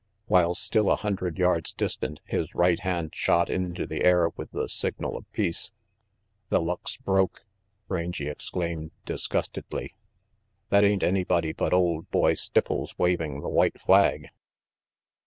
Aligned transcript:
While 0.25 0.55
still 0.55 0.89
a 0.89 0.95
hundred 0.95 1.37
yards 1.37 1.73
distant, 1.73 2.21
his 2.25 2.55
right 2.55 2.79
hand 2.79 3.13
shot 3.13 3.51
into 3.51 3.85
the 3.85 4.03
air 4.03 4.29
with 4.35 4.49
the 4.49 4.67
signal 4.67 5.15
of 5.15 5.31
peace. 5.31 5.71
"The 6.49 6.59
luck's 6.59 6.97
broke!" 6.97 7.43
Rangy 7.87 8.27
exclaimed 8.27 8.89
disgustedly. 9.05 9.93
"That 10.69 10.83
ain't 10.83 11.03
anybody 11.03 11.53
but 11.53 11.71
old 11.71 12.09
boy 12.09 12.33
Stipples 12.33 12.95
waving 12.97 13.41
the 13.41 13.49
white 13.49 13.79
flag." 13.79 14.29